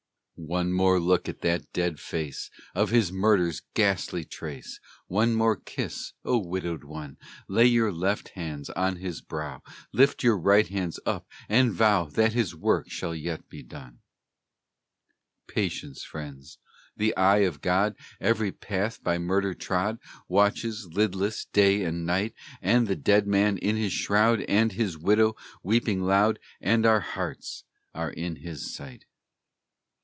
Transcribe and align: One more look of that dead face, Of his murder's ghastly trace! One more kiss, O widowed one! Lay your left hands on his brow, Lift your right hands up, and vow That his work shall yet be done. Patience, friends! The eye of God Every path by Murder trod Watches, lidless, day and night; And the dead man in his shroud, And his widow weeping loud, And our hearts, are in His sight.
One 0.43 0.73
more 0.73 0.99
look 0.99 1.27
of 1.27 1.41
that 1.41 1.71
dead 1.71 1.99
face, 1.99 2.49
Of 2.73 2.89
his 2.89 3.11
murder's 3.11 3.61
ghastly 3.75 4.25
trace! 4.25 4.79
One 5.05 5.35
more 5.35 5.55
kiss, 5.55 6.13
O 6.25 6.39
widowed 6.39 6.83
one! 6.83 7.17
Lay 7.47 7.67
your 7.67 7.91
left 7.91 8.29
hands 8.29 8.71
on 8.71 8.95
his 8.95 9.21
brow, 9.21 9.61
Lift 9.93 10.23
your 10.23 10.35
right 10.39 10.67
hands 10.67 10.99
up, 11.05 11.27
and 11.47 11.71
vow 11.71 12.05
That 12.05 12.33
his 12.33 12.55
work 12.55 12.89
shall 12.89 13.13
yet 13.13 13.49
be 13.49 13.61
done. 13.61 13.99
Patience, 15.47 16.03
friends! 16.03 16.57
The 16.97 17.15
eye 17.15 17.41
of 17.45 17.61
God 17.61 17.95
Every 18.19 18.51
path 18.51 19.03
by 19.03 19.19
Murder 19.19 19.53
trod 19.53 19.99
Watches, 20.27 20.87
lidless, 20.91 21.45
day 21.53 21.83
and 21.83 22.03
night; 22.03 22.33
And 22.63 22.87
the 22.87 22.95
dead 22.95 23.27
man 23.27 23.59
in 23.59 23.77
his 23.77 23.93
shroud, 23.93 24.41
And 24.49 24.71
his 24.71 24.97
widow 24.97 25.35
weeping 25.61 26.01
loud, 26.01 26.39
And 26.59 26.83
our 26.87 26.99
hearts, 27.01 27.63
are 27.93 28.09
in 28.09 28.37
His 28.37 28.73
sight. 28.73 29.05